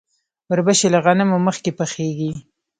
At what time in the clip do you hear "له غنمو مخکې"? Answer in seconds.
0.93-1.71